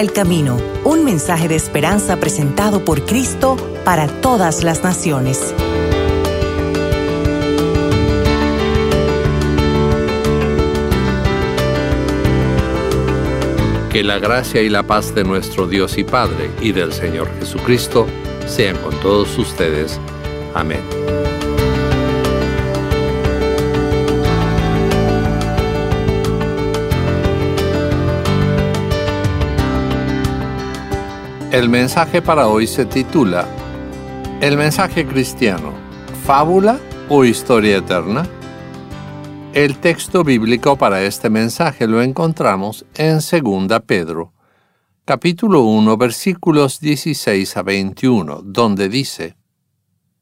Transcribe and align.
El 0.00 0.14
Camino, 0.14 0.56
un 0.84 1.04
mensaje 1.04 1.46
de 1.46 1.56
esperanza 1.56 2.16
presentado 2.16 2.86
por 2.86 3.04
Cristo 3.04 3.56
para 3.84 4.06
todas 4.08 4.64
las 4.64 4.82
naciones. 4.82 5.54
Que 13.92 14.02
la 14.02 14.18
gracia 14.18 14.62
y 14.62 14.70
la 14.70 14.84
paz 14.84 15.14
de 15.14 15.22
nuestro 15.22 15.66
Dios 15.66 15.98
y 15.98 16.04
Padre 16.04 16.50
y 16.62 16.72
del 16.72 16.94
Señor 16.94 17.28
Jesucristo 17.38 18.06
sean 18.46 18.78
con 18.78 18.98
todos 19.00 19.36
ustedes. 19.36 20.00
Amén. 20.54 20.80
El 31.52 31.68
mensaje 31.68 32.22
para 32.22 32.46
hoy 32.46 32.68
se 32.68 32.84
titula 32.84 33.44
El 34.40 34.56
mensaje 34.56 35.04
cristiano, 35.04 35.72
fábula 36.24 36.78
o 37.08 37.24
historia 37.24 37.78
eterna. 37.78 38.24
El 39.52 39.78
texto 39.78 40.22
bíblico 40.22 40.76
para 40.76 41.02
este 41.02 41.28
mensaje 41.28 41.88
lo 41.88 42.02
encontramos 42.02 42.86
en 42.94 43.18
2 43.18 43.80
Pedro, 43.84 44.32
capítulo 45.04 45.62
1, 45.62 45.96
versículos 45.96 46.78
16 46.78 47.56
a 47.56 47.62
21, 47.64 48.42
donde 48.44 48.88
dice, 48.88 49.34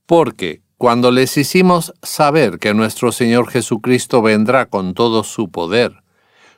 Porque 0.07 0.63
cuando 0.79 1.11
les 1.11 1.37
hicimos 1.37 1.93
saber 2.03 2.59
que 2.59 2.73
nuestro 2.73 3.13
Señor 3.13 3.51
Jesucristo 3.51 4.23
vendrá 4.23 4.71
con 4.71 4.95
todo 4.95 5.23
su 5.25 5.51
poder, 5.51 6.03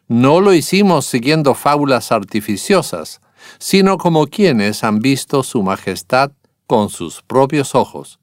no 0.06 0.40
lo 0.40 0.54
hicimos 0.54 1.06
siguiendo 1.06 1.54
fábulas 1.54 2.12
artificiosas, 2.12 3.20
sino 3.58 3.98
como 3.98 4.26
quienes 4.26 4.84
han 4.84 4.98
visto 4.98 5.42
su 5.42 5.62
majestad 5.62 6.32
con 6.66 6.88
sus 6.88 7.22
propios 7.22 7.74
ojos. 7.74 8.20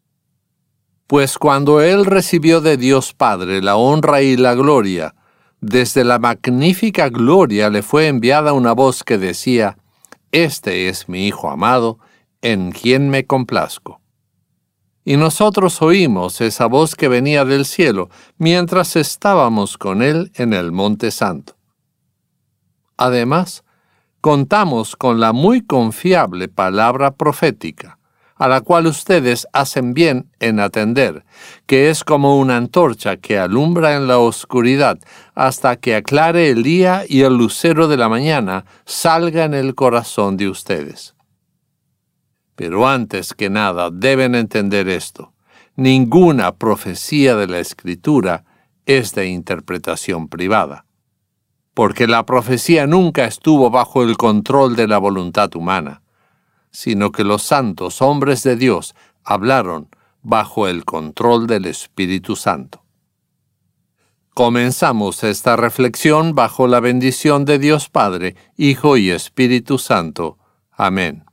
Pues 1.08 1.38
cuando 1.38 1.82
él 1.82 2.06
recibió 2.06 2.62
de 2.62 2.78
Dios 2.78 3.14
Padre 3.14 3.62
la 3.62 3.76
honra 3.78 4.22
y 4.22 4.36
la 4.36 4.56
gloria, 4.56 5.16
desde 5.62 6.04
la 6.04 6.20
magnífica 6.20 7.10
gloria 7.10 7.70
le 7.70 7.82
fue 7.82 8.08
enviada 8.08 8.54
una 8.54 8.74
voz 8.74 9.04
que 9.04 9.18
decía, 9.18 9.78
Este 10.32 10.90
es 10.90 11.10
mi 11.10 11.28
Hijo 11.28 11.50
amado, 11.50 12.00
en 12.42 12.72
quien 12.72 13.10
me 13.10 13.26
complazco. 13.26 14.02
Y 15.04 15.16
nosotros 15.16 15.82
oímos 15.82 16.42
esa 16.42 16.66
voz 16.66 16.94
que 16.94 17.08
venía 17.08 17.46
del 17.46 17.66
cielo 17.66 18.10
mientras 18.38 18.98
estábamos 18.98 19.78
con 19.78 20.02
él 20.02 20.32
en 20.36 20.54
el 20.54 20.74
Monte 20.74 21.12
Santo. 21.12 21.56
Además, 22.98 23.64
contamos 24.22 24.96
con 24.96 25.20
la 25.20 25.34
muy 25.34 25.62
confiable 25.62 26.48
palabra 26.48 27.16
profética, 27.16 28.00
a 28.36 28.48
la 28.48 28.62
cual 28.62 28.88
ustedes 28.88 29.48
hacen 29.54 29.94
bien 29.94 30.30
en 30.40 30.60
atender, 30.60 31.26
que 31.66 31.90
es 31.90 32.04
como 32.04 32.40
una 32.40 32.58
antorcha 32.58 33.18
que 33.18 33.38
alumbra 33.38 33.96
en 33.96 34.08
la 34.08 34.20
oscuridad 34.20 35.00
hasta 35.34 35.76
que 35.76 35.96
aclare 35.96 36.50
el 36.50 36.64
día 36.64 37.04
y 37.08 37.22
el 37.22 37.36
lucero 37.36 37.88
de 37.88 37.98
la 37.98 38.10
mañana 38.10 38.66
salga 38.86 39.46
en 39.46 39.54
el 39.54 39.76
corazón 39.76 40.38
de 40.38 40.50
ustedes. 40.50 41.16
Pero 42.56 42.88
antes 42.88 43.34
que 43.34 43.50
nada 43.50 43.90
deben 43.92 44.34
entender 44.34 44.88
esto. 44.90 45.34
Ninguna 45.76 46.56
profecía 46.56 47.36
de 47.36 47.48
la 47.48 47.60
Escritura 47.60 48.46
es 48.88 49.14
de 49.14 49.28
interpretación 49.28 50.28
privada 50.28 50.87
porque 51.78 52.08
la 52.08 52.26
profecía 52.26 52.88
nunca 52.88 53.26
estuvo 53.26 53.70
bajo 53.70 54.02
el 54.02 54.18
control 54.18 54.76
de 54.76 54.88
la 54.88 54.98
voluntad 54.98 55.56
humana, 55.56 56.02
sino 56.72 57.12
que 57.12 57.24
los 57.24 57.44
santos 57.44 58.02
hombres 58.02 58.42
de 58.42 58.56
Dios 58.56 58.96
hablaron 59.24 59.88
bajo 60.24 60.68
el 60.68 60.86
control 60.86 61.46
del 61.46 61.68
Espíritu 61.68 62.36
Santo. 62.36 62.84
Comenzamos 64.34 65.24
esta 65.24 65.56
reflexión 65.56 66.34
bajo 66.34 66.66
la 66.66 66.80
bendición 66.80 67.46
de 67.46 67.60
Dios 67.60 67.90
Padre, 67.90 68.36
Hijo 68.58 68.98
y 68.98 69.12
Espíritu 69.12 69.78
Santo. 69.78 70.40
Amén. 70.72 71.26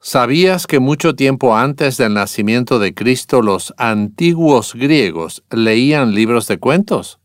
¿Sabías 0.00 0.66
que 0.66 0.80
mucho 0.80 1.14
tiempo 1.14 1.56
antes 1.56 1.96
del 1.96 2.12
nacimiento 2.12 2.78
de 2.78 2.92
Cristo 2.92 3.40
los 3.40 3.72
antiguos 3.78 4.74
griegos 4.74 5.44
leían 5.50 6.14
libros 6.14 6.46
de 6.46 6.58
cuentos? 6.58 7.19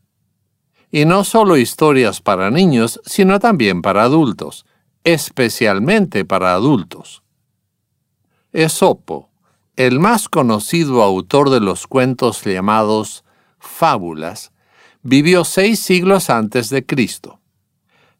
Y 0.96 1.04
no 1.04 1.24
solo 1.24 1.58
historias 1.58 2.22
para 2.22 2.50
niños, 2.50 3.02
sino 3.04 3.38
también 3.38 3.82
para 3.82 4.04
adultos, 4.04 4.64
especialmente 5.04 6.24
para 6.24 6.54
adultos. 6.54 7.22
Esopo, 8.54 9.28
el 9.76 10.00
más 10.00 10.30
conocido 10.30 11.02
autor 11.02 11.50
de 11.50 11.60
los 11.60 11.86
cuentos 11.86 12.42
llamados 12.42 13.26
fábulas, 13.58 14.52
vivió 15.02 15.44
seis 15.44 15.80
siglos 15.80 16.30
antes 16.30 16.70
de 16.70 16.86
Cristo. 16.86 17.40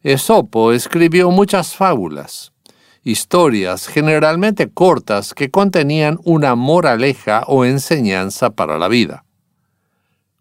Esopo 0.03 0.73
escribió 0.73 1.31
muchas 1.31 1.75
fábulas, 1.75 2.53
historias 3.03 3.87
generalmente 3.87 4.69
cortas 4.69 5.33
que 5.33 5.51
contenían 5.51 6.19
una 6.25 6.55
moraleja 6.57 7.43
o 7.47 7.65
enseñanza 7.65 8.51
para 8.51 8.77
la 8.77 8.89
vida. 8.89 9.26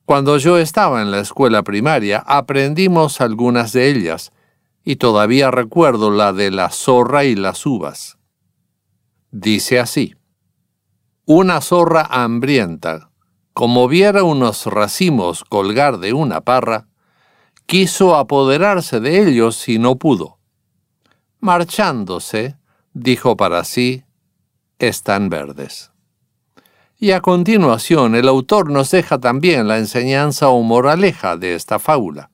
Cuando 0.06 0.38
yo 0.38 0.60
estaba 0.60 1.02
en 1.02 1.10
la 1.10 1.20
escuela 1.20 1.64
primaria 1.64 2.24
aprendimos 2.26 3.22
algunas 3.22 3.74
de 3.74 3.90
ellas, 3.90 4.32
y 4.84 4.98
todavía 4.98 5.50
recuerdo 5.50 6.12
la 6.12 6.32
de 6.32 6.52
la 6.52 6.70
zorra 6.70 7.26
y 7.26 7.36
las 7.36 7.66
uvas. 7.66 8.20
Dice 9.32 9.80
así, 9.80 10.16
una 11.26 11.60
zorra 11.60 12.06
hambrienta, 12.08 13.10
como 13.54 13.88
viera 13.88 14.24
unos 14.24 14.68
racimos 14.68 15.44
colgar 15.44 15.98
de 15.98 16.14
una 16.14 16.42
parra, 16.42 16.88
quiso 17.66 18.16
apoderarse 18.16 19.00
de 19.00 19.28
ellos 19.28 19.68
y 19.68 19.80
no 19.80 19.96
pudo. 19.96 20.38
Marchándose, 21.40 22.58
dijo 22.94 23.36
para 23.36 23.64
sí, 23.64 24.04
están 24.78 25.30
verdes. 25.30 25.95
Y 26.98 27.12
a 27.12 27.22
continuación 27.22 28.16
el 28.16 28.28
autor 28.28 28.72
nos 28.72 28.92
deja 28.92 29.20
también 29.20 29.68
la 29.68 29.78
enseñanza 29.78 30.50
o 30.50 30.62
moraleja 30.62 31.36
de 31.36 31.56
esta 31.56 31.78
fábula. 31.78 32.32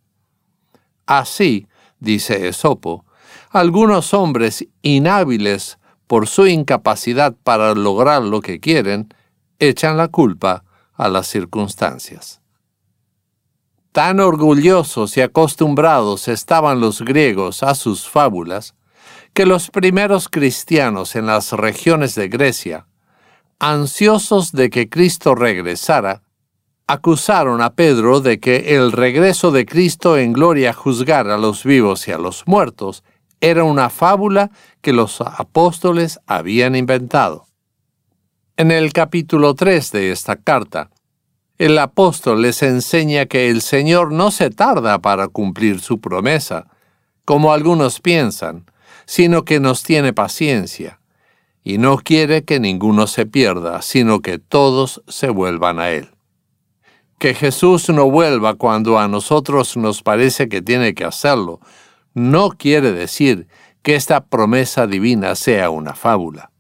Así, 1.07 1.67
dice 1.99 2.47
Esopo, 2.47 3.05
algunos 3.50 4.13
hombres 4.13 4.67
inhábiles 4.81 5.79
por 6.07 6.27
su 6.27 6.45
incapacidad 6.45 7.35
para 7.44 7.73
lograr 7.73 8.21
lo 8.21 8.41
que 8.41 8.59
quieren, 8.59 9.13
echan 9.59 9.97
la 9.97 10.09
culpa 10.09 10.63
a 10.94 11.09
las 11.09 11.27
circunstancias. 11.27 12.41
Tan 13.91 14.19
orgullosos 14.19 15.17
y 15.17 15.21
acostumbrados 15.21 16.27
estaban 16.27 16.79
los 16.79 17.01
griegos 17.01 17.63
a 17.63 17.75
sus 17.75 18.07
fábulas, 18.07 18.75
que 19.33 19.45
los 19.45 19.69
primeros 19.69 20.29
cristianos 20.29 21.16
en 21.16 21.25
las 21.25 21.51
regiones 21.51 22.16
de 22.16 22.27
Grecia 22.27 22.88
ansiosos 23.61 24.51
de 24.53 24.72
que 24.72 24.89
Cristo 24.89 25.35
regresara, 25.35 26.23
acusaron 26.88 27.61
a 27.61 27.75
Pedro 27.75 28.19
de 28.19 28.39
que 28.39 28.75
el 28.75 28.91
regreso 28.91 29.51
de 29.51 29.67
Cristo 29.67 30.17
en 30.17 30.33
gloria 30.33 30.72
a 30.72 30.73
juzgar 30.73 31.29
a 31.29 31.38
los 31.38 31.63
vivos 31.63 32.07
y 32.07 32.11
a 32.11 32.17
los 32.17 32.47
muertos 32.47 33.03
era 33.39 33.63
una 33.63 33.91
fábula 33.91 34.50
que 34.81 34.94
los 34.94 35.21
apóstoles 35.21 36.19
habían 36.25 36.75
inventado. 36.75 37.45
En 38.57 38.71
el 38.71 38.94
capítulo 38.94 39.53
3 39.53 39.91
de 39.91 40.12
esta 40.12 40.38
carta, 40.38 40.89
el 41.59 41.77
apóstol 41.77 42.41
les 42.41 42.63
enseña 42.63 43.27
que 43.27 43.51
el 43.51 43.62
Señor 43.62 44.12
no 44.12 44.31
se 44.31 44.50
tarda 44.50 44.97
para 45.03 45.27
cumplir 45.27 45.81
su 45.81 46.01
promesa, 46.01 46.65
como 47.25 47.53
algunos 47.53 48.00
piensan, 48.00 48.65
sino 49.06 49.45
que 49.45 49.59
nos 49.59 49.83
tiene 49.83 50.13
paciencia 50.13 51.00
y 51.63 51.78
no 51.78 51.98
quiere 51.98 52.44
que 52.44 52.60
ninguno 52.60 53.08
se 53.08 53.25
pierda, 53.25 53.81
sino 53.81 54.22
que 54.22 54.40
todos 54.40 55.04
se 55.08 55.30
vuelvan 55.30 55.80
a 55.80 55.92
Él. 55.92 56.10
Que 57.19 57.36
Jesús 57.36 57.90
no 57.90 58.10
vuelva 58.10 58.56
cuando 58.56 58.98
a 58.98 59.08
nosotros 59.08 59.78
nos 59.78 60.02
parece 60.02 60.50
que 60.50 60.62
tiene 60.62 60.96
que 60.96 61.06
hacerlo, 61.06 61.60
no 62.13 62.50
quiere 62.50 62.92
decir 62.92 63.48
que 63.84 63.96
esta 63.96 64.25
promesa 64.25 64.88
divina 64.88 65.36
sea 65.36 65.69
una 65.69 65.94
fábula. 65.94 66.52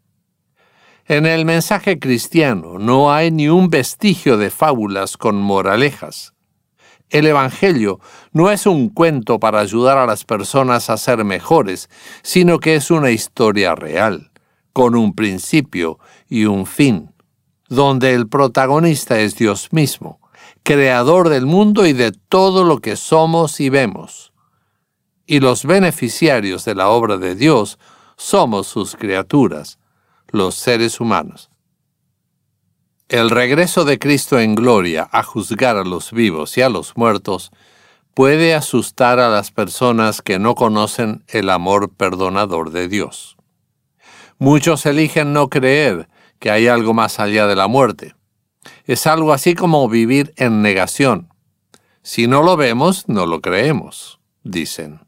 En 1.07 1.25
el 1.25 1.45
mensaje 1.45 1.99
cristiano 1.99 2.77
no 2.79 3.11
hay 3.11 3.31
ni 3.31 3.49
un 3.49 3.69
vestigio 3.69 4.37
de 4.37 4.49
fábulas 4.49 5.17
con 5.17 5.35
moralejas. 5.35 6.33
El 7.09 7.25
Evangelio 7.25 7.99
no 8.31 8.51
es 8.51 8.65
un 8.65 8.87
cuento 8.87 9.39
para 9.39 9.59
ayudar 9.59 9.97
a 9.97 10.05
las 10.05 10.23
personas 10.23 10.89
a 10.89 10.95
ser 10.95 11.25
mejores, 11.25 11.89
sino 12.21 12.59
que 12.59 12.75
es 12.75 12.91
una 12.91 13.11
historia 13.11 13.75
real 13.75 14.30
con 14.73 14.95
un 14.95 15.13
principio 15.13 15.99
y 16.29 16.45
un 16.45 16.65
fin, 16.65 17.13
donde 17.67 18.13
el 18.13 18.27
protagonista 18.27 19.19
es 19.19 19.35
Dios 19.35 19.69
mismo, 19.71 20.19
creador 20.63 21.29
del 21.29 21.45
mundo 21.45 21.85
y 21.85 21.93
de 21.93 22.11
todo 22.11 22.63
lo 22.63 22.79
que 22.79 22.95
somos 22.95 23.59
y 23.59 23.69
vemos. 23.69 24.31
y 25.27 25.39
los 25.39 25.65
beneficiarios 25.65 26.65
de 26.65 26.75
la 26.75 26.89
obra 26.89 27.15
de 27.15 27.35
Dios 27.35 27.79
somos 28.17 28.67
sus 28.67 28.97
criaturas, 28.97 29.79
los 30.27 30.55
seres 30.55 30.99
humanos. 30.99 31.49
El 33.07 33.29
regreso 33.29 33.85
de 33.85 33.97
Cristo 33.97 34.39
en 34.39 34.55
gloria 34.55 35.07
a 35.11 35.23
juzgar 35.23 35.77
a 35.77 35.85
los 35.85 36.11
vivos 36.11 36.57
y 36.57 36.61
a 36.61 36.69
los 36.69 36.97
muertos 36.97 37.51
puede 38.13 38.53
asustar 38.53 39.19
a 39.19 39.29
las 39.29 39.51
personas 39.51 40.21
que 40.21 40.37
no 40.37 40.53
conocen 40.53 41.23
el 41.27 41.49
amor 41.49 41.93
perdonador 41.93 42.71
de 42.71 42.89
Dios. 42.89 43.37
Muchos 44.41 44.87
eligen 44.87 45.33
no 45.33 45.49
creer 45.49 46.09
que 46.39 46.49
hay 46.49 46.67
algo 46.67 46.95
más 46.95 47.19
allá 47.19 47.45
de 47.45 47.55
la 47.55 47.67
muerte. 47.67 48.15
Es 48.85 49.05
algo 49.05 49.33
así 49.33 49.53
como 49.53 49.87
vivir 49.87 50.33
en 50.35 50.63
negación. 50.63 51.29
Si 52.01 52.25
no 52.25 52.41
lo 52.41 52.57
vemos, 52.57 53.07
no 53.07 53.27
lo 53.27 53.39
creemos, 53.39 54.19
dicen. 54.41 55.01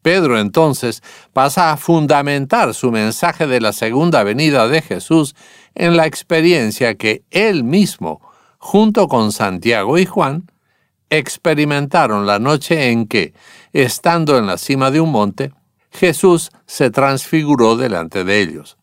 Pedro 0.00 0.38
entonces 0.38 1.02
pasa 1.34 1.70
a 1.70 1.76
fundamentar 1.76 2.72
su 2.72 2.90
mensaje 2.90 3.46
de 3.46 3.60
la 3.60 3.74
segunda 3.74 4.22
venida 4.22 4.66
de 4.68 4.80
Jesús 4.80 5.36
en 5.74 5.98
la 5.98 6.06
experiencia 6.06 6.94
que 6.94 7.24
él 7.30 7.64
mismo, 7.64 8.22
junto 8.56 9.06
con 9.06 9.32
Santiago 9.32 9.98
y 9.98 10.06
Juan, 10.06 10.50
experimentaron 11.10 12.26
la 12.26 12.38
noche 12.38 12.90
en 12.90 13.06
que, 13.06 13.34
estando 13.74 14.38
en 14.38 14.46
la 14.46 14.56
cima 14.56 14.90
de 14.90 15.02
un 15.02 15.12
monte, 15.12 15.52
Jesús 15.92 16.50
se 16.66 16.90
transfiguró 16.90 17.76
delante 17.76 18.24
de 18.24 18.40
ellos. 18.40 18.78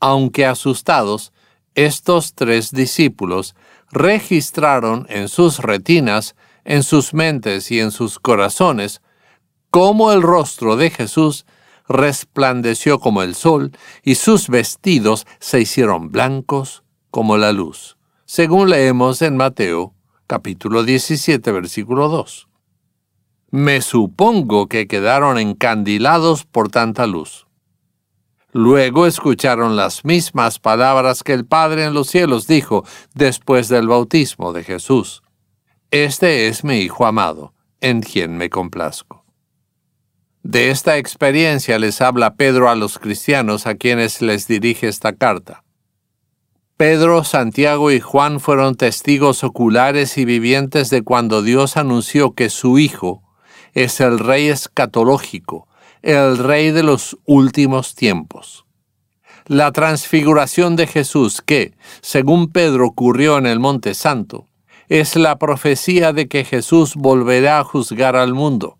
Aunque 0.00 0.46
asustados, 0.46 1.32
estos 1.74 2.34
tres 2.34 2.70
discípulos 2.72 3.54
registraron 3.90 5.06
en 5.08 5.28
sus 5.28 5.58
retinas, 5.58 6.34
en 6.64 6.82
sus 6.82 7.14
mentes 7.14 7.70
y 7.70 7.80
en 7.80 7.90
sus 7.90 8.18
corazones 8.18 9.02
cómo 9.70 10.12
el 10.12 10.22
rostro 10.22 10.76
de 10.76 10.90
Jesús 10.90 11.46
resplandeció 11.88 12.98
como 12.98 13.22
el 13.22 13.34
sol 13.34 13.72
y 14.02 14.14
sus 14.14 14.48
vestidos 14.48 15.26
se 15.40 15.60
hicieron 15.60 16.10
blancos 16.10 16.84
como 17.10 17.36
la 17.36 17.52
luz, 17.52 17.96
según 18.26 18.70
leemos 18.70 19.22
en 19.22 19.36
Mateo 19.36 19.94
capítulo 20.26 20.84
17 20.84 21.50
versículo 21.50 22.08
2. 22.08 22.48
Me 23.50 23.80
supongo 23.80 24.68
que 24.68 24.86
quedaron 24.86 25.38
encandilados 25.38 26.44
por 26.44 26.68
tanta 26.68 27.06
luz. 27.06 27.46
Luego 28.52 29.06
escucharon 29.06 29.74
las 29.74 30.04
mismas 30.04 30.58
palabras 30.58 31.22
que 31.22 31.32
el 31.32 31.46
Padre 31.46 31.84
en 31.84 31.94
los 31.94 32.08
cielos 32.08 32.46
dijo 32.46 32.84
después 33.14 33.68
del 33.68 33.88
bautismo 33.88 34.52
de 34.52 34.64
Jesús. 34.64 35.22
Este 35.90 36.48
es 36.48 36.62
mi 36.62 36.80
Hijo 36.80 37.06
amado, 37.06 37.54
en 37.80 38.02
quien 38.02 38.36
me 38.36 38.50
complazco. 38.50 39.24
De 40.42 40.70
esta 40.70 40.98
experiencia 40.98 41.78
les 41.78 42.02
habla 42.02 42.34
Pedro 42.34 42.68
a 42.68 42.74
los 42.74 42.98
cristianos 42.98 43.66
a 43.66 43.76
quienes 43.76 44.20
les 44.20 44.46
dirige 44.46 44.88
esta 44.88 45.14
carta. 45.14 45.64
Pedro, 46.76 47.24
Santiago 47.24 47.90
y 47.90 48.00
Juan 48.00 48.40
fueron 48.40 48.76
testigos 48.76 49.42
oculares 49.42 50.18
y 50.18 50.26
vivientes 50.26 50.90
de 50.90 51.02
cuando 51.02 51.42
Dios 51.42 51.78
anunció 51.78 52.34
que 52.34 52.50
su 52.50 52.78
Hijo 52.78 53.22
es 53.84 54.00
el 54.00 54.18
Rey 54.18 54.48
escatológico, 54.48 55.68
el 56.02 56.38
Rey 56.38 56.72
de 56.72 56.82
los 56.82 57.16
últimos 57.26 57.94
tiempos. 57.94 58.64
La 59.46 59.70
transfiguración 59.70 60.74
de 60.74 60.88
Jesús 60.88 61.40
que, 61.40 61.74
según 62.00 62.50
Pedro, 62.50 62.88
ocurrió 62.88 63.38
en 63.38 63.46
el 63.46 63.60
Monte 63.60 63.94
Santo, 63.94 64.48
es 64.88 65.14
la 65.14 65.38
profecía 65.38 66.12
de 66.12 66.26
que 66.26 66.44
Jesús 66.44 66.96
volverá 66.96 67.60
a 67.60 67.64
juzgar 67.64 68.16
al 68.16 68.34
mundo. 68.34 68.78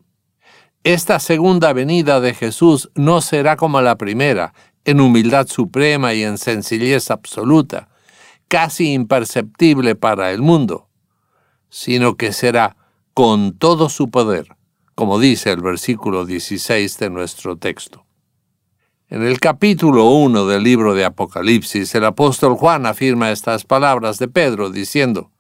Esta 0.83 1.21
segunda 1.21 1.73
venida 1.73 2.21
de 2.21 2.35
Jesús 2.35 2.91
no 2.97 3.21
será 3.21 3.55
como 3.55 3.81
la 3.81 3.97
primera, 3.97 4.53
en 4.85 5.01
humildad 5.01 5.47
suprema 5.47 6.13
y 6.15 6.25
en 6.25 6.39
sencillez 6.39 7.13
absoluta, 7.13 7.89
casi 8.49 8.95
imperceptible 8.95 9.95
para 9.95 10.33
el 10.33 10.43
mundo, 10.43 10.89
sino 11.71 12.17
que 12.17 12.33
será 12.33 12.77
con 13.15 13.53
todo 13.57 13.91
su 13.91 14.11
poder, 14.11 14.58
como 14.99 15.21
dice 15.21 15.53
el 15.53 15.61
versículo 15.61 16.27
16 16.27 16.99
de 16.99 17.09
nuestro 17.09 17.57
texto. 17.57 18.05
En 19.09 19.23
el 19.23 19.39
capítulo 19.39 20.07
1 20.07 20.47
del 20.47 20.65
libro 20.65 20.93
de 20.93 21.05
Apocalipsis, 21.05 21.95
el 21.95 22.05
apóstol 22.05 22.57
Juan 22.57 22.85
afirma 22.85 23.31
estas 23.31 23.63
palabras 23.63 24.19
de 24.19 24.27
Pedro, 24.27 24.71
diciendo, 24.71 25.31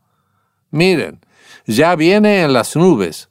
Miren, 0.70 1.18
ya 1.66 1.96
viene 1.96 2.42
en 2.42 2.52
las 2.52 2.76
nubes, 2.76 3.30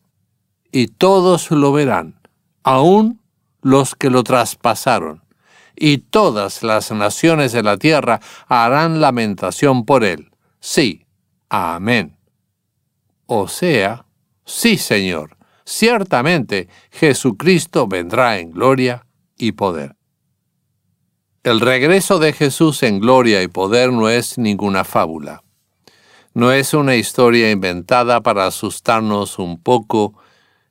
y 0.70 0.88
todos 0.88 1.50
lo 1.50 1.72
verán, 1.72 2.20
aun 2.62 3.22
los 3.62 3.96
que 3.96 4.10
lo 4.10 4.26
traspasaron, 4.26 5.24
y 5.78 6.00
todas 6.00 6.62
las 6.62 6.92
naciones 6.92 7.54
de 7.54 7.64
la 7.64 7.78
tierra 7.78 8.20
harán 8.50 9.00
lamentación 9.00 9.86
por 9.86 10.04
él. 10.04 10.30
Sí, 10.60 11.06
amén. 11.48 12.18
O 13.28 13.48
sea, 13.48 14.06
sí, 14.44 14.78
Señor, 14.78 15.37
ciertamente 15.68 16.70
Jesucristo 16.92 17.88
vendrá 17.88 18.40
en 18.40 18.52
gloria 18.52 19.06
y 19.38 19.52
poder. 19.52 19.96
El 21.44 21.60
regreso 21.60 22.20
de 22.20 22.32
Jesús 22.32 22.84
en 22.84 23.00
gloria 23.00 23.44
y 23.44 23.50
poder 23.50 23.92
no 23.92 24.10
es 24.10 24.38
ninguna 24.38 24.86
fábula. 24.86 25.44
No 26.34 26.52
es 26.52 26.74
una 26.74 26.96
historia 26.96 27.52
inventada 27.52 28.22
para 28.22 28.48
asustarnos 28.48 29.40
un 29.40 29.62
poco 29.62 30.14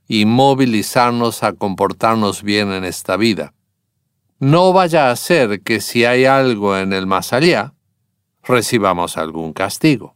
y 0.09 0.25
movilizarnos 0.25 1.43
a 1.43 1.53
comportarnos 1.53 2.43
bien 2.43 2.73
en 2.73 2.85
esta 2.85 3.17
vida. 3.17 3.53
No 4.39 4.73
vaya 4.73 5.11
a 5.11 5.17
ser 5.17 5.61
que 5.61 5.81
si 5.81 6.05
hay 6.05 6.25
algo 6.25 6.77
en 6.77 6.93
el 6.93 7.07
más 7.07 7.33
allá, 7.33 7.75
recibamos 8.43 9.17
algún 9.19 9.53
castigo. 9.53 10.15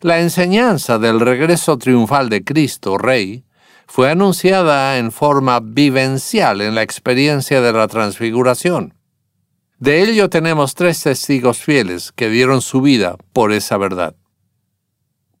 La 0.00 0.20
enseñanza 0.20 0.98
del 0.98 1.20
regreso 1.20 1.78
triunfal 1.78 2.28
de 2.28 2.44
Cristo, 2.44 2.98
Rey, 2.98 3.45
fue 3.86 4.10
anunciada 4.10 4.98
en 4.98 5.12
forma 5.12 5.60
vivencial 5.60 6.60
en 6.60 6.74
la 6.74 6.82
experiencia 6.82 7.60
de 7.60 7.72
la 7.72 7.88
transfiguración. 7.88 8.94
De 9.78 10.02
ello 10.02 10.28
tenemos 10.28 10.74
tres 10.74 11.02
testigos 11.02 11.58
fieles 11.58 12.12
que 12.12 12.28
dieron 12.28 12.62
su 12.62 12.80
vida 12.80 13.16
por 13.32 13.52
esa 13.52 13.76
verdad. 13.76 14.16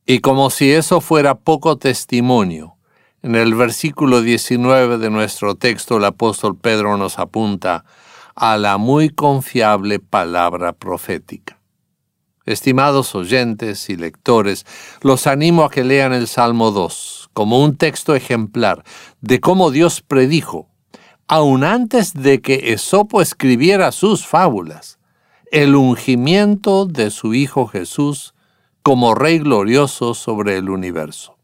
Y 0.04 0.20
como 0.20 0.50
si 0.50 0.70
eso 0.70 1.00
fuera 1.00 1.34
poco 1.34 1.78
testimonio, 1.78 2.76
en 3.22 3.34
el 3.34 3.54
versículo 3.54 4.22
19 4.22 4.98
de 4.98 5.10
nuestro 5.10 5.56
texto 5.56 5.96
el 5.96 6.04
apóstol 6.04 6.56
Pedro 6.56 6.96
nos 6.96 7.18
apunta 7.18 7.84
a 8.36 8.56
la 8.56 8.76
muy 8.76 9.08
confiable 9.08 9.98
palabra 9.98 10.74
profética. 10.74 11.58
Estimados 12.44 13.16
oyentes 13.16 13.90
y 13.90 13.96
lectores, 13.96 14.64
los 15.00 15.26
animo 15.26 15.64
a 15.64 15.70
que 15.70 15.82
lean 15.82 16.12
el 16.12 16.28
Salmo 16.28 16.70
2 16.70 17.25
como 17.36 17.62
un 17.62 17.76
texto 17.76 18.14
ejemplar 18.14 18.82
de 19.20 19.40
cómo 19.40 19.70
Dios 19.70 20.00
predijo, 20.00 20.70
aun 21.28 21.64
antes 21.64 22.14
de 22.14 22.40
que 22.40 22.72
Esopo 22.72 23.20
escribiera 23.20 23.92
sus 23.92 24.26
fábulas, 24.26 24.98
el 25.52 25.76
ungimiento 25.76 26.86
de 26.86 27.10
su 27.10 27.34
Hijo 27.34 27.66
Jesús 27.66 28.32
como 28.82 29.14
Rey 29.14 29.38
glorioso 29.40 30.14
sobre 30.14 30.56
el 30.56 30.70
universo. 30.70 31.36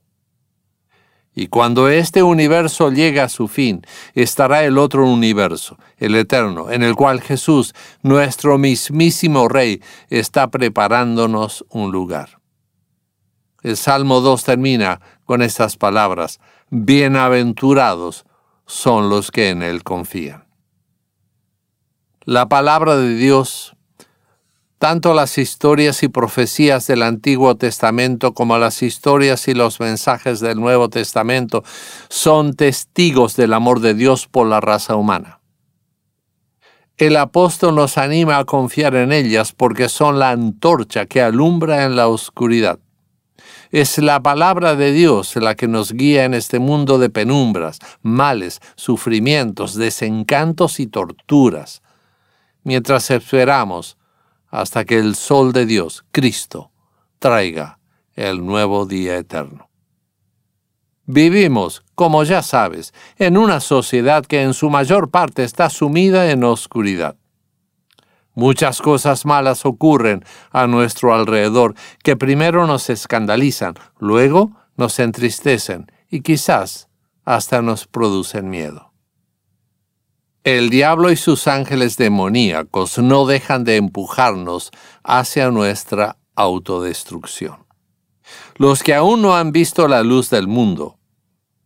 Y 1.35 1.49
cuando 1.49 1.91
este 1.91 2.23
universo 2.23 2.91
llegue 2.91 3.21
a 3.21 3.29
su 3.29 3.47
fin, 3.47 3.83
estará 4.15 4.65
el 4.65 4.79
otro 4.79 5.07
universo, 5.07 5.77
el 5.99 6.15
eterno, 6.15 6.71
en 6.71 6.83
el 6.83 6.95
cual 6.95 7.21
Jesús, 7.21 7.75
nuestro 8.01 8.57
mismísimo 8.57 9.47
Rey, 9.47 9.83
está 10.09 10.51
preparándonos 10.51 11.67
un 11.69 11.93
lugar. 11.93 12.42
El 13.62 13.76
Salmo 13.76 14.21
2 14.21 14.45
termina 14.45 15.00
con 15.25 15.42
estas 15.42 15.76
palabras, 15.76 16.40
Bienaventurados 16.71 18.25
son 18.66 19.09
los 19.09 19.31
que 19.31 19.50
en 19.50 19.62
Él 19.62 19.83
confían. 19.85 20.45
La 22.25 22.49
palabra 22.49 22.97
de 22.97 23.14
Dios 23.14 23.76
tanto 24.83 25.14
las 25.14 25.38
historias 25.38 26.02
y 26.02 26.09
profecías 26.09 26.88
del 26.88 27.04
Antiguo 27.04 27.54
Testamento 27.57 28.35
como 28.35 28.59
las 28.59 28.83
historias 28.83 29.47
y 29.47 29.54
los 29.54 29.78
mensajes 29.78 30.40
del 30.40 30.59
Nuevo 30.59 30.88
Testamento 30.88 31.62
son 32.09 32.54
testigos 32.54 33.37
del 33.37 33.52
amor 33.52 33.78
de 33.78 33.95
Dios 33.95 34.26
por 34.26 34.49
la 34.49 34.61
raza 34.61 34.97
humana. 34.97 35.38
El 36.97 37.16
apóstol 37.16 37.76
nos 37.76 37.97
anima 37.97 38.38
a 38.38 38.45
confiar 38.45 38.97
en 38.97 39.12
ellas 39.12 39.52
porque 39.52 39.88
son 39.88 40.19
la 40.19 40.31
antorcha 40.31 41.07
que 41.07 41.23
alumbra 41.23 41.85
en 41.85 41.95
la 41.95 42.09
oscuridad. 42.09 42.81
Es 43.71 43.99
la 43.99 44.23
palabra 44.23 44.75
de 44.76 44.92
Dios 44.92 45.37
la 45.37 45.54
que 45.54 45.68
nos 45.68 45.92
guía 45.92 46.25
en 46.25 46.35
este 46.35 46.59
mundo 46.59 46.99
de 46.99 47.11
penumbras, 47.11 47.78
males, 48.02 48.61
sufrimientos, 48.76 49.75
desencantos 49.75 50.80
y 50.80 50.87
torturas, 50.87 51.82
mientras 52.64 53.11
esperamos 53.11 53.97
hasta 54.49 54.85
que 54.85 54.99
el 54.99 55.14
sol 55.14 55.52
de 55.52 55.66
Dios, 55.66 56.04
Cristo, 56.12 56.71
traiga 57.18 57.78
el 58.14 58.44
nuevo 58.44 58.85
día 58.87 59.16
eterno. 59.16 59.71
Vivimos, 61.06 61.82
como 61.94 62.23
ya 62.23 62.42
sabes, 62.42 62.94
en 63.18 63.37
una 63.37 63.61
sociedad 63.61 64.25
que 64.25 64.42
en 64.42 64.54
su 64.54 64.71
mayor 64.71 65.11
parte 65.11 65.42
está 65.42 65.68
sumida 65.68 66.30
en 66.30 66.44
oscuridad. 66.44 67.16
Muchas 68.35 68.81
cosas 68.81 69.27
malas 69.27 69.67
ocurren 69.67 70.25
a 70.51 70.67
nuestro 70.67 71.15
alrededor 71.15 71.75
que 72.03 72.17
primero 72.17 72.67
nos 72.67 72.89
escandalizan, 72.89 73.75
luego 73.99 74.53
nos 74.77 74.99
entristecen 74.99 75.91
y 76.09 76.23
quizás 76.23 76.89
hasta 77.25 77.62
nos 77.62 77.87
producen 77.87 78.49
miedo. 78.49 78.93
El 80.45 80.71
diablo 80.71 81.12
y 81.12 81.17
sus 81.17 81.47
ángeles 81.47 81.97
demoníacos 81.97 82.99
no 82.99 83.27
dejan 83.27 83.62
de 83.65 83.77
empujarnos 83.77 84.73
hacia 85.05 85.51
nuestra 85.51 86.17
autodestrucción. 86.35 87.67
Los 88.57 88.83
que 88.83 88.95
aún 88.95 89.23
no 89.23 89.37
han 89.37 89.53
visto 89.53 89.87
la 89.87 90.03
luz 90.03 90.31
del 90.31 90.49
mundo, 90.49 90.99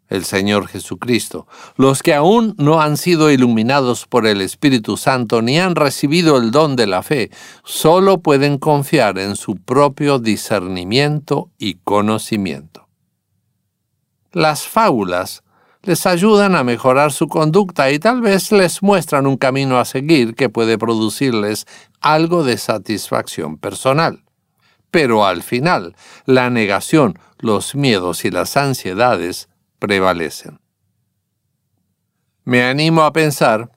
el 0.08 0.24
Señor 0.24 0.68
Jesucristo, 0.68 1.46
los 1.76 2.02
que 2.02 2.14
aún 2.14 2.54
no 2.58 2.80
han 2.80 2.96
sido 2.96 3.30
iluminados 3.30 4.06
por 4.06 4.26
el 4.26 4.40
Espíritu 4.40 4.96
Santo 4.96 5.42
ni 5.42 5.58
han 5.58 5.74
recibido 5.74 6.36
el 6.36 6.50
don 6.50 6.76
de 6.76 6.86
la 6.86 7.02
fe, 7.02 7.30
solo 7.64 8.18
pueden 8.18 8.58
confiar 8.58 9.18
en 9.18 9.36
su 9.36 9.56
propio 9.56 10.18
discernimiento 10.18 11.50
y 11.58 11.74
conocimiento. 11.74 12.86
Las 14.32 14.66
fábulas 14.66 15.42
les 15.82 16.04
ayudan 16.04 16.56
a 16.56 16.64
mejorar 16.64 17.12
su 17.12 17.28
conducta 17.28 17.90
y 17.90 17.98
tal 17.98 18.20
vez 18.20 18.50
les 18.50 18.82
muestran 18.82 19.26
un 19.26 19.36
camino 19.36 19.78
a 19.78 19.84
seguir 19.84 20.34
que 20.34 20.48
puede 20.48 20.78
producirles 20.78 21.64
algo 22.00 22.42
de 22.44 22.58
satisfacción 22.58 23.56
personal. 23.56 24.24
Pero 24.90 25.24
al 25.24 25.42
final, 25.42 25.94
la 26.24 26.50
negación, 26.50 27.18
los 27.38 27.74
miedos 27.74 28.24
y 28.24 28.30
las 28.30 28.56
ansiedades 28.56 29.48
prevalecen. 29.78 30.60
Me 32.44 32.62
animo 32.64 33.02
a 33.02 33.12
pensar 33.12 33.70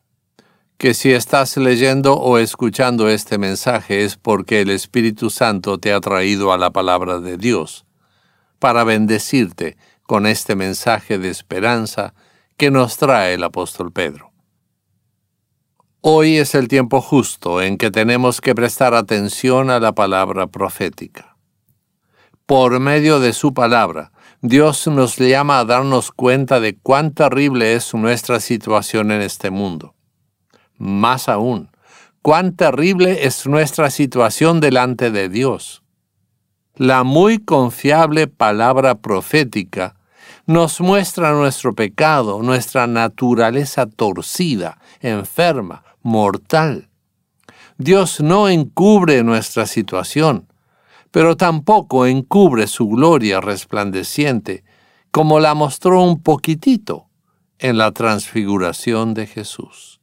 que 0.77 0.93
si 0.93 1.11
estás 1.11 1.57
leyendo 1.57 2.13
o 2.15 2.37
escuchando 2.37 3.09
este 3.09 3.37
mensaje 3.37 4.05
es 4.05 4.15
porque 4.15 4.61
el 4.61 4.69
Espíritu 4.69 5.29
Santo 5.29 5.77
te 5.77 5.91
ha 5.91 5.99
traído 5.99 6.53
a 6.53 6.57
la 6.57 6.71
palabra 6.71 7.19
de 7.19 7.37
Dios 7.37 7.85
para 8.59 8.83
bendecirte 8.83 9.77
con 10.03 10.25
este 10.25 10.55
mensaje 10.55 11.17
de 11.17 11.29
esperanza 11.29 12.13
que 12.57 12.71
nos 12.71 12.97
trae 12.97 13.33
el 13.33 13.43
apóstol 13.43 13.91
Pedro. 13.91 14.31
Hoy 16.01 16.37
es 16.37 16.55
el 16.55 16.69
tiempo 16.69 17.01
justo 17.01 17.61
en 17.61 17.77
que 17.77 17.91
tenemos 17.91 18.39
que 18.39 18.55
prestar 18.55 18.93
atención 18.93 19.69
a 19.69 19.81
la 19.81 19.91
palabra 19.91 20.47
profética. 20.47 21.28
Por 22.49 22.79
medio 22.79 23.19
de 23.19 23.33
su 23.33 23.53
palabra, 23.53 24.11
Dios 24.41 24.87
nos 24.87 25.17
llama 25.17 25.59
a 25.59 25.65
darnos 25.65 26.11
cuenta 26.11 26.59
de 26.59 26.75
cuán 26.75 27.13
terrible 27.13 27.75
es 27.75 27.93
nuestra 27.93 28.39
situación 28.39 29.11
en 29.11 29.21
este 29.21 29.51
mundo. 29.51 29.93
Más 30.75 31.29
aún, 31.29 31.69
cuán 32.23 32.55
terrible 32.55 33.27
es 33.27 33.45
nuestra 33.45 33.91
situación 33.91 34.61
delante 34.61 35.11
de 35.11 35.29
Dios. 35.29 35.83
La 36.73 37.03
muy 37.03 37.37
confiable 37.37 38.25
palabra 38.25 38.95
profética 38.95 39.95
nos 40.47 40.81
muestra 40.81 41.33
nuestro 41.33 41.75
pecado, 41.75 42.41
nuestra 42.41 42.87
naturaleza 42.87 43.85
torcida, 43.85 44.79
enferma, 45.01 45.83
mortal. 46.01 46.89
Dios 47.77 48.21
no 48.21 48.49
encubre 48.49 49.23
nuestra 49.23 49.67
situación, 49.67 50.48
pero 51.11 51.37
tampoco 51.37 52.05
encubre 52.05 52.67
su 52.67 52.87
gloria 52.87 53.41
resplandeciente, 53.41 54.63
como 55.11 55.39
la 55.39 55.53
mostró 55.53 56.03
un 56.03 56.21
poquitito 56.21 57.07
en 57.57 57.77
la 57.77 57.91
transfiguración 57.91 59.13
de 59.13 59.27
Jesús. 59.27 59.99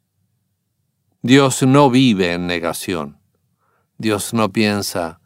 Dios 1.22 1.62
no 1.62 1.90
vive 1.90 2.32
en 2.32 2.46
negación. 2.46 3.18
Dios 3.98 4.34
no 4.34 4.52
piensa, 4.52 5.20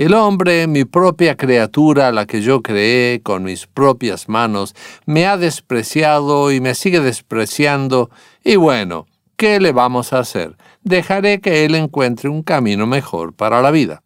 el 0.00 0.14
hombre, 0.14 0.66
mi 0.66 0.86
propia 0.86 1.36
criatura, 1.36 2.10
la 2.10 2.24
que 2.24 2.40
yo 2.40 2.62
creé 2.62 3.20
con 3.20 3.42
mis 3.42 3.66
propias 3.66 4.30
manos, 4.30 4.74
me 5.04 5.26
ha 5.26 5.36
despreciado 5.36 6.50
y 6.52 6.60
me 6.62 6.74
sigue 6.74 7.00
despreciando, 7.00 8.08
y 8.42 8.56
bueno, 8.56 9.06
¿qué 9.36 9.60
le 9.60 9.72
vamos 9.72 10.14
a 10.14 10.20
hacer? 10.20 10.56
Dejaré 10.82 11.42
que 11.42 11.66
él 11.66 11.74
encuentre 11.74 12.30
un 12.30 12.42
camino 12.42 12.86
mejor 12.86 13.34
para 13.34 13.60
la 13.60 13.70
vida. 13.70 14.02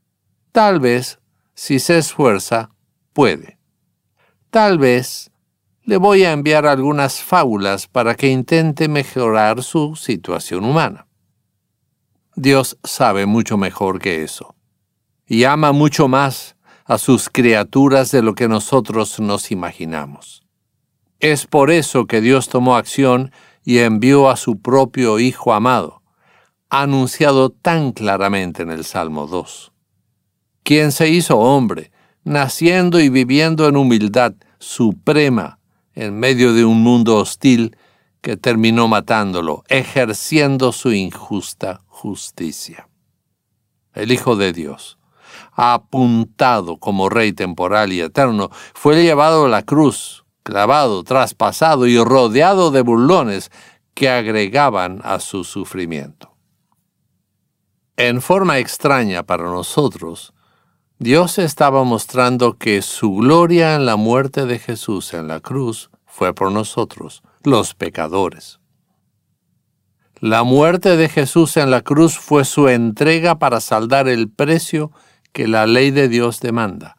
Tal 0.55 0.79
vez, 0.79 1.19
si 1.55 1.81
se 1.81 1.99
esfuerza, 1.99 2.71
puede. 3.13 3.59
Tal 4.51 4.79
vez 4.79 5.33
le 5.83 5.97
voy 5.97 6.23
a 6.23 6.31
enviar 6.31 6.65
algunas 6.65 7.21
fábulas 7.21 7.89
para 7.89 8.15
que 8.15 8.29
intente 8.29 8.87
mejorar 8.87 9.65
su 9.65 9.97
situación 9.97 10.65
humana. 10.65 11.09
Dios 12.37 12.79
sabe 12.85 13.27
mucho 13.27 13.57
mejor 13.57 13.99
que 13.99 14.23
eso 14.23 14.55
y 15.27 15.43
ama 15.43 15.73
mucho 15.73 16.07
más 16.07 16.55
a 16.85 16.99
sus 16.99 17.29
criaturas 17.29 18.13
de 18.13 18.23
lo 18.23 18.37
que 18.37 18.47
nosotros 18.47 19.19
nos 19.19 19.51
imaginamos. 19.51 20.47
Es 21.19 21.49
por 21.49 21.73
eso 21.73 22.07
que 22.07 22.21
Dios 22.21 22.49
tomó 22.49 22.77
acción 22.77 23.33
y 23.65 23.79
envió 23.79 24.31
a 24.31 24.37
su 24.37 24.61
propio 24.61 25.19
Hijo 25.19 25.53
amado, 25.53 26.03
anunciado 26.69 27.51
tan 27.51 27.91
claramente 27.91 28.63
en 28.63 28.71
el 28.71 28.85
Salmo 28.85 29.27
2, 29.27 29.74
quien 30.65 30.91
se 30.91 31.09
hizo 31.09 31.39
hombre, 31.39 31.93
naciendo 32.25 32.99
y 32.99 33.09
viviendo 33.09 33.69
en 33.69 33.77
humildad 33.77 34.35
suprema 34.59 35.61
en 35.95 36.19
medio 36.19 36.53
de 36.53 36.65
un 36.65 36.83
mundo 36.83 37.19
hostil 37.19 37.77
que 38.21 38.37
terminó 38.37 38.89
matándolo, 38.89 39.63
ejerciendo 39.69 40.73
su 40.73 40.93
injusta 40.93 41.83
justicia. 41.87 42.89
El 43.93 44.11
Hijo 44.11 44.35
de 44.35 44.53
Dios 44.53 44.99
apuntado 45.55 46.77
como 46.79 47.09
rey 47.09 47.33
temporal 47.33 47.93
y 47.93 48.01
eterno, 48.01 48.51
fue 48.75 49.03
llevado 49.03 49.47
a 49.47 49.49
la 49.49 49.63
cruz, 49.63 50.25
clavado, 50.43 51.03
traspasado 51.05 51.87
y 51.87 51.99
rodeado 51.99 52.71
de 52.71 52.83
burlones 52.83 53.51
que 53.95 54.09
agregaban 54.09 55.01
a 55.05 55.21
su 55.21 55.45
sufrimiento. 55.45 56.35
En 57.97 58.21
forma 58.21 58.59
extraña 58.59 59.23
para 59.23 59.45
nosotros, 59.45 60.34
Dios 61.01 61.39
estaba 61.39 61.83
mostrando 61.83 62.57
que 62.57 62.81
su 62.81 63.15
gloria 63.17 63.75
en 63.75 63.85
la 63.85 63.97
muerte 63.97 64.47
de 64.47 64.61
Jesús 64.61 65.13
en 65.13 65.27
la 65.27 65.41
cruz 65.41 65.91
fue 66.07 66.33
por 66.33 66.53
nosotros, 66.53 67.25
los 67.43 67.75
pecadores. 67.75 68.61
La 70.21 70.45
muerte 70.45 70.97
de 70.97 71.09
Jesús 71.09 71.57
en 71.57 71.73
la 71.73 71.81
cruz 71.81 72.17
fue 72.17 72.45
su 72.45 72.69
entrega 72.69 73.41
para 73.41 73.61
saldar 73.61 74.07
el 74.07 74.31
precio 74.31 74.93
que 75.33 75.49
la 75.49 75.67
ley 75.67 75.91
de 75.91 76.09
Dios 76.09 76.39
demanda, 76.39 76.97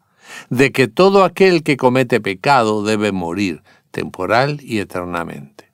de 0.50 0.74
que 0.74 0.90
todo 0.90 1.24
aquel 1.24 1.64
que 1.64 1.78
comete 1.78 2.20
pecado 2.20 2.84
debe 2.84 3.14
morir, 3.14 3.64
temporal 3.92 4.60
y 4.62 4.80
eternamente. 4.80 5.72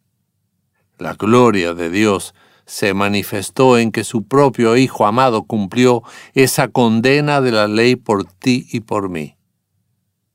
La 1.00 1.16
gloria 1.16 1.74
de 1.74 1.90
Dios 1.90 2.36
se 2.72 2.94
manifestó 2.94 3.78
en 3.78 3.92
que 3.92 4.06
su 4.06 4.24
propio 4.24 4.78
Hijo 4.78 5.06
amado 5.06 5.44
cumplió 5.44 6.04
esa 6.36 6.70
condena 6.70 7.42
de 7.42 7.52
la 7.52 7.68
ley 7.68 7.98
por 7.98 8.24
ti 8.24 8.66
y 8.72 8.80
por 8.80 9.10
mí. 9.10 9.36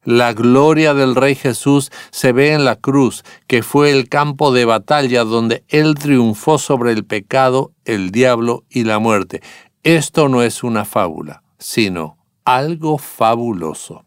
La 0.05 0.35
gloria 0.35 0.93
del 0.93 1.14
Rey 1.14 1.35
Jesús 1.35 1.90
se 2.11 2.33
ve 2.33 2.52
en 2.52 2.66
la 2.66 2.76
cruz, 2.76 3.25
que 3.47 3.62
fue 3.62 3.90
el 3.90 4.11
campo 4.11 4.52
de 4.52 4.66
batalla 4.66 5.25
donde 5.25 5.64
Él 5.69 5.95
triunfó 5.95 6.59
sobre 6.59 6.93
el 6.93 7.07
pecado, 7.07 7.73
el 7.87 8.11
diablo 8.11 8.64
y 8.69 8.85
la 8.85 8.99
muerte. 8.99 9.40
Esto 9.83 10.28
no 10.28 10.43
es 10.43 10.62
una 10.62 10.85
fábula, 10.85 11.43
sino 11.59 12.19
algo 12.45 12.99
fabuloso. 12.99 14.05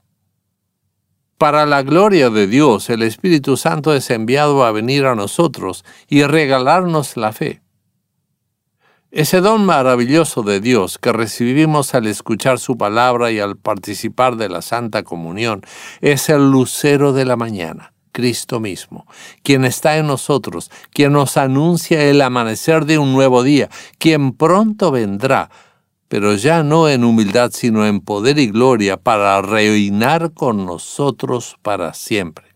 Para 1.40 1.66
la 1.66 1.82
gloria 1.82 2.30
de 2.30 2.46
Dios, 2.46 2.92
el 2.92 3.02
Espíritu 3.02 3.58
Santo 3.58 3.92
es 3.96 4.12
enviado 4.12 4.64
a 4.64 4.72
venir 4.72 5.08
a 5.08 5.16
nosotros 5.16 5.84
y 6.08 6.22
regalarnos 6.22 7.18
la 7.18 7.34
fe. 7.34 7.64
Ese 9.12 9.42
don 9.42 9.66
maravilloso 9.66 10.44
de 10.44 10.60
Dios 10.60 11.00
que 11.00 11.12
recibimos 11.12 11.96
al 11.96 12.06
escuchar 12.06 12.60
su 12.60 12.78
palabra 12.78 13.32
y 13.32 13.40
al 13.40 13.58
participar 13.58 14.36
de 14.36 14.50
la 14.50 14.62
Santa 14.62 15.02
Comunión 15.02 15.62
es 16.00 16.30
el 16.30 16.52
lucero 16.52 17.12
de 17.12 17.26
la 17.26 17.36
mañana, 17.36 17.94
Cristo 18.12 18.60
mismo, 18.60 19.08
quien 19.42 19.66
está 19.66 19.98
en 19.98 20.06
nosotros, 20.06 20.70
quien 20.92 21.14
nos 21.14 21.38
anuncia 21.38 22.04
el 22.04 22.22
amanecer 22.22 22.86
de 22.86 23.00
un 23.00 23.12
nuevo 23.12 23.42
día, 23.42 23.70
quien 23.98 24.34
pronto 24.34 24.92
vendrá 24.92 25.50
pero 26.10 26.34
ya 26.34 26.64
no 26.64 26.90
en 26.90 27.04
humildad, 27.04 27.52
sino 27.54 27.86
en 27.86 28.02
poder 28.02 28.40
y 28.40 28.48
gloria, 28.48 28.98
para 28.98 29.40
reinar 29.44 30.34
con 30.34 30.66
nosotros 30.66 31.56
para 31.62 31.94
siempre. 31.94 32.48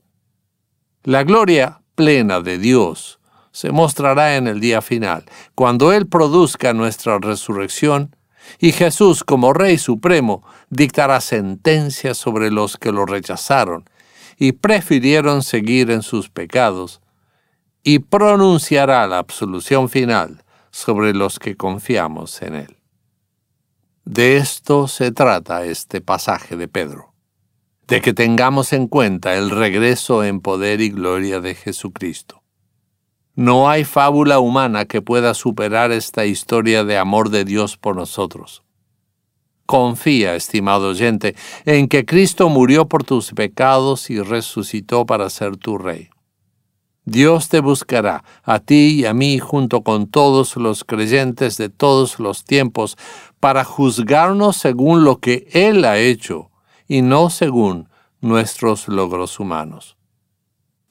La 1.04 1.24
gloria 1.24 1.82
plena 1.94 2.42
de 2.42 2.58
Dios 2.58 3.20
se 3.54 3.72
mostrará 3.72 4.36
en 4.36 4.48
el 4.48 4.60
día 4.60 4.82
final, 4.82 5.24
cuando 5.56 5.94
Él 5.94 6.08
produzca 6.08 6.74
nuestra 6.74 7.20
resurrección, 7.20 8.16
y 8.60 8.74
Jesús 8.74 9.24
como 9.24 9.54
Rey 9.54 9.78
Supremo 9.78 10.44
dictará 10.70 11.22
sentencia 11.22 12.14
sobre 12.16 12.52
los 12.52 12.78
que 12.78 12.92
lo 12.92 13.06
rechazaron, 13.06 13.90
y 14.38 14.54
prefirieron 14.54 15.44
seguir 15.44 15.92
en 15.92 16.02
sus 16.02 16.30
pecados, 16.30 17.00
y 17.84 18.00
pronunciará 18.00 19.06
la 19.08 19.20
absolución 19.20 19.88
final 19.88 20.44
sobre 20.72 21.14
los 21.14 21.38
que 21.38 21.56
confiamos 21.56 22.42
en 22.42 22.56
Él. 22.56 22.78
De 24.04 24.38
esto 24.38 24.88
se 24.88 25.12
trata 25.12 25.64
este 25.64 26.02
pasaje 26.02 26.58
de 26.58 26.68
Pedro, 26.68 27.14
de 27.88 28.02
que 28.02 28.14
tengamos 28.14 28.74
en 28.74 28.88
cuenta 28.88 29.36
el 29.36 29.52
regreso 29.52 30.24
en 30.24 30.42
poder 30.42 30.82
y 30.82 30.90
gloria 30.90 31.40
de 31.40 31.54
Jesucristo. 31.54 32.43
No 33.36 33.68
hay 33.68 33.84
fábula 33.84 34.40
humana 34.40 34.86
que 34.86 35.02
pueda 35.02 35.34
superar 35.34 35.92
esta 35.92 36.26
historia 36.26 36.84
de 36.84 37.00
amor 37.00 37.30
de 37.32 37.46
Dios 37.46 37.78
por 37.78 37.96
nosotros. 37.96 38.62
Confía, 39.66 40.36
estimado 40.36 40.90
oyente, 40.90 41.36
en 41.66 41.88
que 41.88 42.06
Cristo 42.06 42.50
murió 42.50 42.88
por 42.88 43.04
tus 43.04 43.32
pecados 43.32 44.12
y 44.12 44.22
resucitó 44.22 45.08
para 45.08 45.32
ser 45.32 45.58
tu 45.58 45.80
Rey. 45.80 46.10
Dios 47.06 47.50
te 47.50 47.60
buscará, 47.60 48.24
a 48.44 48.60
ti 48.60 49.00
y 49.00 49.06
a 49.06 49.16
mí, 49.16 49.40
junto 49.40 49.82
con 49.82 50.06
todos 50.06 50.56
los 50.56 50.84
creyentes 50.84 51.58
de 51.58 51.70
todos 51.70 52.20
los 52.20 52.44
tiempos, 52.46 52.98
para 53.40 53.64
juzgarnos 53.64 54.58
según 54.58 55.04
lo 55.04 55.18
que 55.18 55.48
Él 55.54 55.86
ha 55.86 55.98
hecho 55.98 56.52
y 56.88 57.02
no 57.02 57.32
según 57.32 57.90
nuestros 58.22 58.88
logros 58.88 59.40
humanos. 59.40 59.98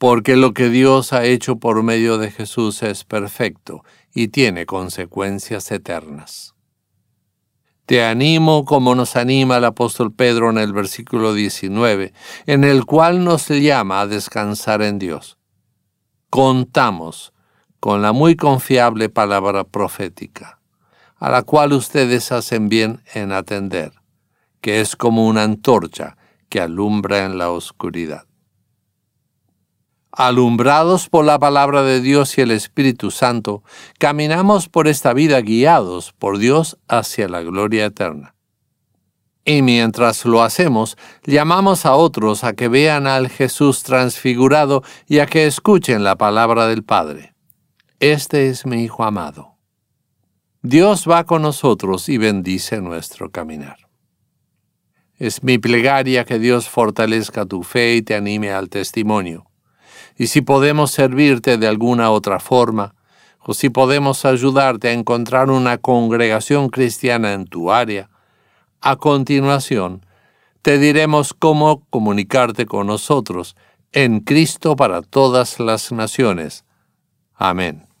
Porque 0.03 0.35
lo 0.35 0.53
que 0.53 0.67
Dios 0.67 1.13
ha 1.13 1.23
hecho 1.23 1.59
por 1.59 1.81
medio 1.81 2.17
de 2.17 2.29
Jesús 2.29 2.83
es 2.83 3.05
perfecto 3.05 3.85
y 4.13 4.27
tiene 4.27 4.65
consecuencias 4.65 5.71
eternas. 5.71 6.55
Te 7.85 8.03
animo 8.03 8.65
como 8.65 8.95
nos 8.95 9.15
anima 9.15 9.55
el 9.55 9.63
apóstol 9.63 10.11
Pedro 10.11 10.49
en 10.49 10.57
el 10.57 10.73
versículo 10.73 11.33
19, 11.33 12.11
en 12.47 12.65
el 12.65 12.83
cual 12.83 13.23
nos 13.23 13.47
llama 13.47 14.01
a 14.01 14.07
descansar 14.07 14.81
en 14.81 14.99
Dios 14.99 15.37
contamos 16.33 17.31
con 17.79 18.01
la 18.01 18.11
muy 18.11 18.35
confiable 18.35 19.07
palabra 19.07 19.63
profética, 19.63 20.59
a 21.15 21.29
la 21.29 21.43
cual 21.43 21.71
ustedes 21.71 22.31
hacen 22.33 22.67
bien 22.67 23.03
en 23.13 23.31
atender, 23.31 23.93
que 24.59 24.81
es 24.81 24.95
como 24.95 25.27
una 25.27 25.43
antorcha 25.43 26.17
que 26.49 26.59
alumbra 26.59 27.23
en 27.23 27.37
la 27.37 27.51
oscuridad. 27.51 28.25
Alumbrados 30.15 31.09
por 31.09 31.25
la 31.25 31.39
palabra 31.39 31.81
de 31.81 31.99
Dios 31.99 32.37
y 32.37 32.41
el 32.41 32.51
Espíritu 32.51 33.09
Santo, 33.09 33.63
caminamos 33.97 34.69
por 34.69 34.87
esta 34.87 35.11
vida 35.11 35.41
guiados 35.41 36.13
por 36.13 36.37
Dios 36.37 36.77
hacia 36.87 37.27
la 37.27 37.41
gloria 37.41 37.85
eterna. 37.85 38.35
Y 39.43 39.63
mientras 39.63 40.23
lo 40.25 40.43
hacemos, 40.43 40.97
llamamos 41.23 41.87
a 41.87 41.95
otros 41.95 42.43
a 42.43 42.53
que 42.53 42.67
vean 42.67 43.07
al 43.07 43.27
Jesús 43.27 43.81
transfigurado 43.81 44.83
y 45.07 45.17
a 45.17 45.25
que 45.25 45.47
escuchen 45.47 46.03
la 46.03 46.15
palabra 46.15 46.67
del 46.67 46.83
Padre. 46.83 47.33
Este 47.99 48.49
es 48.49 48.67
mi 48.67 48.83
Hijo 48.83 49.03
amado. 49.03 49.57
Dios 50.61 51.07
va 51.09 51.23
con 51.23 51.41
nosotros 51.41 52.07
y 52.07 52.19
bendice 52.19 52.81
nuestro 52.81 53.31
caminar. 53.31 53.77
Es 55.17 55.41
mi 55.41 55.57
plegaria 55.57 56.23
que 56.23 56.37
Dios 56.37 56.69
fortalezca 56.69 57.47
tu 57.47 57.63
fe 57.63 57.95
y 57.95 58.03
te 58.03 58.13
anime 58.13 58.51
al 58.51 58.69
testimonio. 58.69 59.47
Y 60.17 60.27
si 60.27 60.41
podemos 60.41 60.91
servirte 60.91 61.57
de 61.57 61.67
alguna 61.67 62.11
otra 62.11 62.39
forma, 62.39 62.95
o 63.39 63.53
si 63.53 63.69
podemos 63.69 64.25
ayudarte 64.25 64.89
a 64.89 64.93
encontrar 64.93 65.49
una 65.49 65.77
congregación 65.77 66.69
cristiana 66.69 67.33
en 67.33 67.45
tu 67.45 67.71
área, 67.71 68.09
a 68.79 68.95
continuación, 68.95 70.05
te 70.61 70.77
diremos 70.77 71.33
cómo 71.33 71.83
comunicarte 71.89 72.65
con 72.65 72.87
nosotros 72.87 73.55
en 73.91 74.21
Cristo 74.21 74.75
para 74.75 75.01
todas 75.01 75.59
las 75.59 75.91
naciones. 75.91 76.65
Amén. 77.35 77.92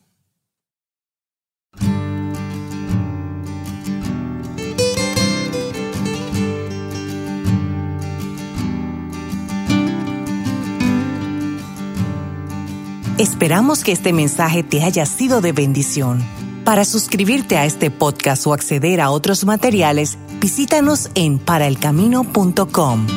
Esperamos 13.19 13.83
que 13.83 13.91
este 13.91 14.11
mensaje 14.11 14.63
te 14.63 14.81
haya 14.81 15.05
sido 15.05 15.39
de 15.39 15.51
bendición. 15.51 16.19
Para 16.65 16.83
suscribirte 16.83 17.57
a 17.57 17.65
este 17.65 17.91
podcast 17.91 18.47
o 18.47 18.53
acceder 18.53 18.99
a 19.01 19.11
otros 19.11 19.45
materiales, 19.45 20.17
visítanos 20.41 21.11
en 21.13 21.37
paraelcamino.com. 21.37 23.07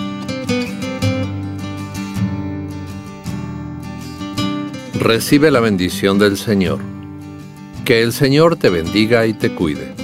Recibe 5.01 5.51
la 5.51 5.61
bendición 5.61 6.19
del 6.19 6.37
Señor. 6.37 6.79
Que 7.87 8.03
el 8.03 8.13
Señor 8.13 8.57
te 8.57 8.69
bendiga 8.69 9.27
y 9.27 9.33
te 9.33 9.55
cuide. 9.55 9.95